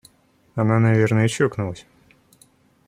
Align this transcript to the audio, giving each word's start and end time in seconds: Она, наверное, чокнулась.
Она, 0.55 0.79
наверное, 0.79 1.27
чокнулась. 1.27 1.85